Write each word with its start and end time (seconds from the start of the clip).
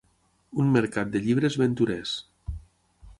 Un 0.63 0.71
mercat 0.77 1.11
de 1.15 1.21
llibres 1.27 1.59
venturers. 1.65 2.15